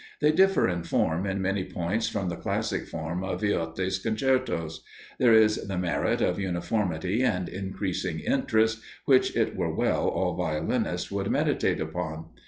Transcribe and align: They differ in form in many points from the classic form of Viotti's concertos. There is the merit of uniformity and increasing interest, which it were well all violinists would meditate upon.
They 0.19 0.31
differ 0.31 0.67
in 0.67 0.81
form 0.81 1.27
in 1.27 1.43
many 1.43 1.63
points 1.63 2.09
from 2.09 2.27
the 2.27 2.35
classic 2.35 2.87
form 2.87 3.23
of 3.23 3.41
Viotti's 3.41 3.99
concertos. 3.99 4.81
There 5.19 5.35
is 5.35 5.67
the 5.67 5.77
merit 5.77 6.21
of 6.21 6.39
uniformity 6.39 7.21
and 7.21 7.47
increasing 7.47 8.19
interest, 8.19 8.81
which 9.05 9.37
it 9.37 9.55
were 9.55 9.75
well 9.75 10.07
all 10.07 10.33
violinists 10.35 11.11
would 11.11 11.29
meditate 11.29 11.79
upon. 11.79 12.29